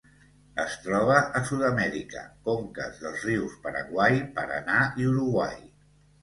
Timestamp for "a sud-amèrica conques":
1.39-2.97